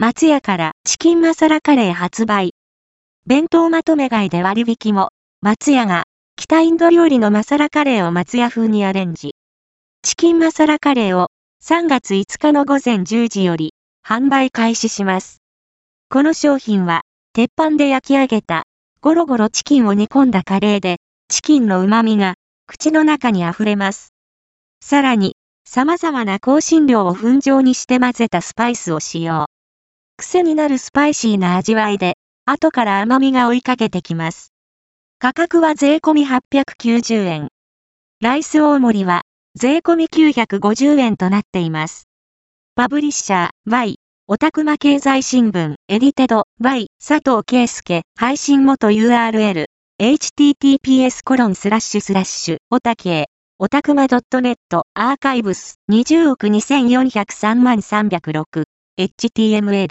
[0.00, 2.52] 松屋からチキンマサラカレー発売。
[3.26, 5.08] 弁当まとめ買いで割引も、
[5.40, 6.04] 松屋が
[6.36, 9.34] 北インド料理のマサラカレーを松屋風にアレンジ。
[10.02, 11.30] チキンマサラカレーを
[11.64, 13.74] 3月5日の午前10時より
[14.06, 15.42] 販売開始します。
[16.10, 17.00] この商品は
[17.32, 18.66] 鉄板で焼き上げた
[19.00, 22.34] ゴロゴロチキンを煮込んだカレーでチキンの旨味が
[22.68, 24.14] 口の中に溢れます。
[24.80, 25.34] さらに
[25.64, 29.48] 様々な香辛料を粉状にして混ぜたスパイスを使用。
[30.20, 34.52] 癖になるスパイシーな味わいで後から甘みが追いかけてきます。
[35.20, 37.48] 価格は税込み890円。
[38.20, 39.22] ライス大盛りは
[39.54, 42.08] 税込み950円となっています。
[42.74, 49.66] パブリッシャー Y オタクマ経済新聞エディテド Y 佐藤圭介配信元 URL
[50.02, 53.28] https コロンスラッシュスラッシュオタケ
[53.60, 54.56] オタクマ .net
[54.94, 58.64] アーカイブス20億2403万306
[58.98, 59.88] HTML